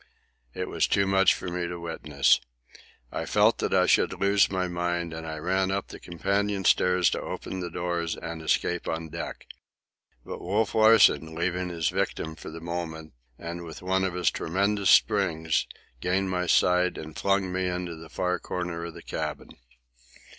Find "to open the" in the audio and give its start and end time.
7.11-7.69